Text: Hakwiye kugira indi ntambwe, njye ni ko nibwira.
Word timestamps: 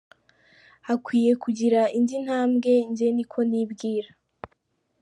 Hakwiye 0.87 1.31
kugira 1.43 1.79
indi 1.97 2.15
ntambwe, 2.25 2.73
njye 2.89 3.07
ni 3.15 3.25
ko 3.31 3.39
nibwira. 3.49 4.09